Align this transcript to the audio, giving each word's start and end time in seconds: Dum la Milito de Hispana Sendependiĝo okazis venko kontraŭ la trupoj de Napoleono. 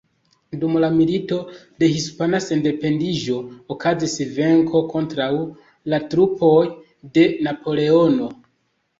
Dum 0.61 0.75
la 0.83 0.87
Milito 0.93 1.35
de 1.81 1.89
Hispana 1.97 2.39
Sendependiĝo 2.45 3.35
okazis 3.75 4.15
venko 4.37 4.81
kontraŭ 4.93 5.27
la 5.93 5.99
trupoj 6.15 6.63
de 7.19 7.27
Napoleono. 7.49 8.31